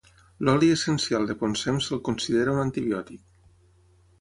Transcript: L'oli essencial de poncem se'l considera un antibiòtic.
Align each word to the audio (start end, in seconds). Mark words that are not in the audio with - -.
L'oli 0.47 0.69
essencial 0.75 1.27
de 1.31 1.35
poncem 1.43 1.77
se'l 1.89 2.01
considera 2.09 2.57
un 2.57 2.63
antibiòtic. 2.65 3.21